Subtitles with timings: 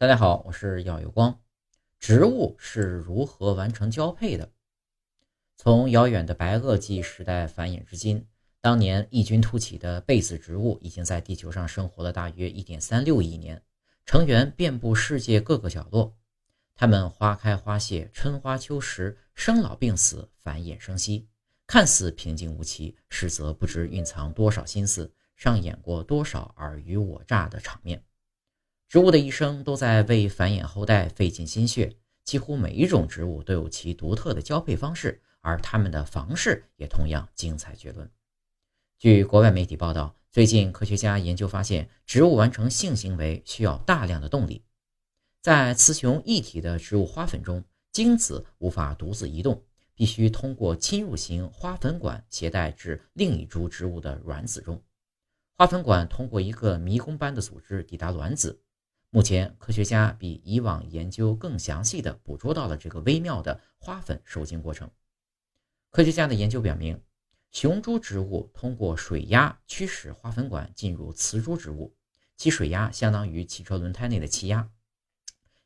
[0.00, 1.40] 大家好，我是耀有光。
[1.98, 4.52] 植物是如何完成交配的？
[5.56, 8.24] 从遥远的白垩纪时代繁衍至今，
[8.60, 13.60] 当年异军突起的被子植物已经在地球上生活了大约1.36亿年，
[14.06, 16.16] 成员遍布世界各个角落。
[16.76, 21.26] 它们花开花谢，春花秋实，生老病死，繁衍生息，
[21.66, 28.00] 看似平静无奇，实则不知蕴藏多少心思，上演过多少尔虞我诈的场面。
[28.88, 31.94] 植物的一生都在为繁衍后代费尽心血，
[32.24, 38.10] 几乎每一种植物都有其独特的交配方式，而它们的房事也同样精彩绝伦。
[38.98, 44.64] 据国外媒体报道，最近科学家研究发现，植物完成性行为需要大量的动力。
[45.42, 49.62] 在雌雄一体的植物花粉中，精子无法独自移动，
[49.94, 54.82] 必须通过侵入型花粉管携带至另一株植物的卵子中。
[55.58, 58.58] 花粉管通过一个迷宫般的组织抵达卵子。
[59.10, 64.90] 目前，科学家比以往研究更详细地捕捉到了这个微妙的花粉受精过程。
[65.90, 67.02] 科学家的研究表明，
[67.50, 71.96] 雄株植物通过水压驱使花粉管进入雌株植物，
[72.36, 74.70] 其水压相当于汽车轮胎内的气压。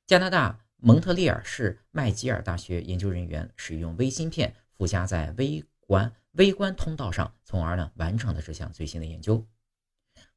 [0.07, 9.45] 加拿大蒙特利尔市麦吉尔大学研究人员使用微芯片附加在微观微观通道上，从而呢完成了这项最新的研究。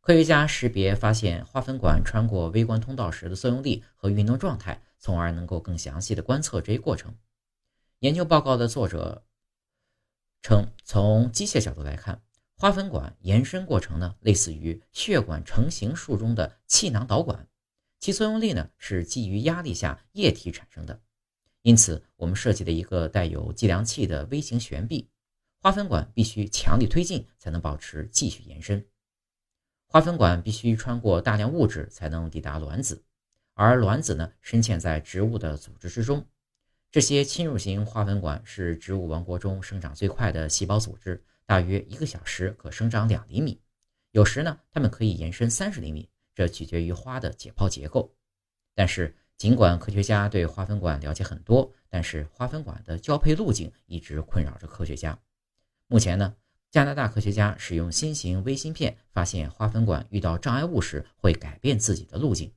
[0.02, 7.16] 科学家识别发现花粉管穿过微观通道时的作用力和运动状态，从而能够更详细的观测这一过程。
[8.00, 9.26] 研究报告的作者
[10.42, 12.22] 称，从机械角度来看，
[12.56, 17.48] 花粉管延伸过程呢，类似于血管成型术中的气囊导管，
[18.00, 21.02] 其作用力呢是基于压力下液体产生的。
[21.64, 25.10] 因此，我们设计了一个带有计量器的微型悬臂，
[25.60, 28.86] 花粉管必须强力推进才能保持继续延伸。
[29.88, 33.04] 花粉管必须穿过大量物质才能抵达卵子，
[33.54, 36.26] 而卵子呢深嵌在植物的组织之中。
[36.92, 43.62] 这些侵入型花粉管是植物王国中生长最快的细胞组织，大约一个小时可生长两厘米，
[44.12, 48.14] 有时呢它们可以延伸三十厘米，这取决于花的解剖结构。
[48.74, 55.18] 但是，尽管科学家对花粉管了解很多，但是花粉管的交配路径一直困扰着科学家。
[55.88, 56.36] 目前呢？
[56.76, 62.52] 加拿大科学家使用新型微芯片，发现花粉管遇到障碍物时会改变自己的路径。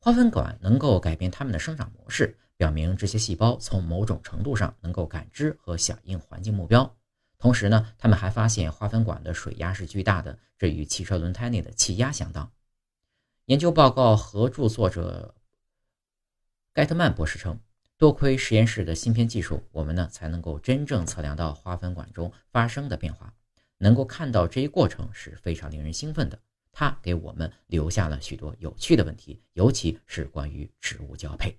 [0.00, 6.96] 花粉管能够改变它们的生长模式，表明这些细胞从某种程度上能够感知和响应环境目标。
[7.38, 12.50] 同时呢，他们还发现花粉管的水压是巨大的，这与汽车轮胎内的气压相当。
[13.44, 15.32] 研究报告合著作者
[16.72, 17.56] 盖特曼博士称。
[17.98, 23.32] 多亏实验室的芯片技术，我们呢才能够真正测量到花粉管中发生的变化。
[23.78, 26.38] 能够看到这一过程是非常令人兴奋的。
[26.72, 31.56] 它给我们留下了许多有趣的问题，尤其是关于植物交配。